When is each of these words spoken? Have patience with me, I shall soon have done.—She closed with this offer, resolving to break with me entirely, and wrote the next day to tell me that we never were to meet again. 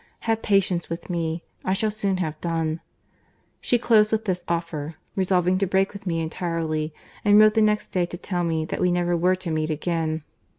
Have 0.21 0.41
patience 0.41 0.89
with 0.89 1.11
me, 1.11 1.43
I 1.63 1.73
shall 1.73 1.91
soon 1.91 2.17
have 2.17 2.41
done.—She 2.41 3.77
closed 3.77 4.11
with 4.11 4.25
this 4.25 4.43
offer, 4.47 4.95
resolving 5.15 5.59
to 5.59 5.67
break 5.67 5.93
with 5.93 6.07
me 6.07 6.21
entirely, 6.21 6.91
and 7.23 7.37
wrote 7.39 7.53
the 7.53 7.61
next 7.61 7.89
day 7.89 8.07
to 8.07 8.17
tell 8.17 8.43
me 8.43 8.65
that 8.65 8.81
we 8.81 8.91
never 8.91 9.15
were 9.15 9.35
to 9.35 9.51
meet 9.51 9.69
again. 9.69 10.23